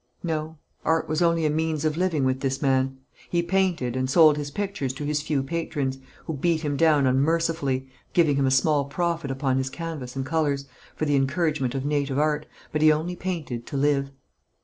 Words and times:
No; 0.23 0.57
art 0.83 1.07
was 1.07 1.21
only 1.21 1.45
a 1.45 1.51
means 1.51 1.85
of 1.85 1.95
living 1.95 2.23
with 2.25 2.39
this 2.39 2.59
man. 2.59 2.97
He 3.29 3.43
painted, 3.43 3.95
and 3.95 4.09
sold 4.09 4.35
his 4.35 4.49
pictures 4.49 4.93
to 4.93 5.03
his 5.05 5.21
few 5.21 5.43
patrons, 5.43 5.99
who 6.25 6.33
beat 6.33 6.61
him 6.61 6.75
down 6.75 7.05
unmercifully, 7.05 7.87
giving 8.11 8.35
him 8.35 8.47
a 8.47 8.49
small 8.49 8.85
profit 8.85 9.29
upon 9.29 9.59
his 9.59 9.69
canvas 9.69 10.15
and 10.15 10.25
colours, 10.25 10.65
for 10.95 11.05
the 11.05 11.15
encouragement 11.15 11.75
of 11.75 11.85
native 11.85 12.17
art; 12.17 12.47
but 12.71 12.81
he 12.81 12.91
only 12.91 13.15
painted 13.15 13.67
to 13.67 13.77
live. 13.77 14.09